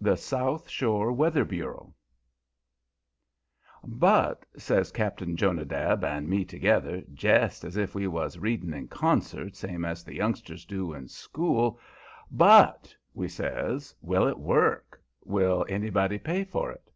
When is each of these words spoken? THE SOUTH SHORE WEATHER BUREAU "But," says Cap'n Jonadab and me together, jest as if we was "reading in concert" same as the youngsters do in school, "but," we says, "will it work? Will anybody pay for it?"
THE 0.00 0.16
SOUTH 0.16 0.66
SHORE 0.70 1.12
WEATHER 1.12 1.44
BUREAU 1.44 1.92
"But," 3.86 4.46
says 4.56 4.90
Cap'n 4.90 5.36
Jonadab 5.36 6.02
and 6.02 6.26
me 6.26 6.46
together, 6.46 7.02
jest 7.12 7.64
as 7.64 7.76
if 7.76 7.94
we 7.94 8.06
was 8.06 8.38
"reading 8.38 8.72
in 8.72 8.88
concert" 8.88 9.54
same 9.56 9.84
as 9.84 10.02
the 10.02 10.14
youngsters 10.14 10.64
do 10.64 10.94
in 10.94 11.06
school, 11.08 11.78
"but," 12.30 12.96
we 13.12 13.28
says, 13.28 13.94
"will 14.00 14.26
it 14.26 14.38
work? 14.38 15.02
Will 15.22 15.66
anybody 15.68 16.16
pay 16.16 16.44
for 16.44 16.72
it?" 16.72 16.90